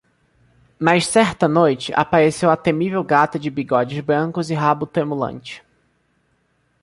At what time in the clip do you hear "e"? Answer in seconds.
4.49-4.53